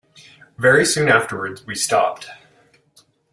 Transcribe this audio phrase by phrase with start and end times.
[0.57, 2.27] Very soon afterwards we stopped.